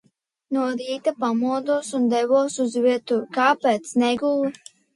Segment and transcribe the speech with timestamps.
[0.55, 3.31] No rīta pamodos un devos uz virtuvi.
[3.39, 4.55] Kāpēc neguli?